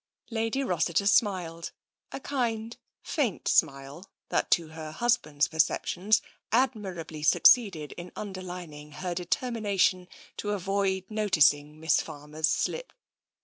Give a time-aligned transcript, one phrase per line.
[0.31, 1.71] Lady Rossiter smiled—
[2.11, 9.13] a kind, faint smile, that, to her husband's perceptions, admirably succeeded in un derlining her
[9.13, 12.93] determination to avoid noticing Miss Farmer's slip.